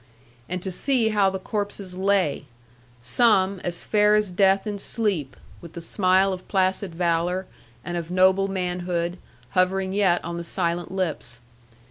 And 0.49 0.63
to 0.63 0.71
see 0.71 1.09
how 1.09 1.29
the 1.29 1.37
corses 1.37 1.93
lay; 1.95 2.45
some, 3.01 3.59
as 3.63 3.83
fair 3.83 4.15
as 4.15 4.31
death 4.31 4.65
in 4.65 4.79
sleep; 4.79 5.37
with 5.61 5.73
the 5.73 5.79
smile 5.79 6.33
of 6.33 6.47
placid 6.47 6.95
valour, 6.95 7.45
and 7.85 7.95
of 7.95 8.09
noble 8.09 8.47
manhood, 8.47 9.19
hovering 9.51 9.93
yet 9.93 10.25
on 10.25 10.37
the 10.37 10.43
silent 10.43 10.91
lips. 10.91 11.39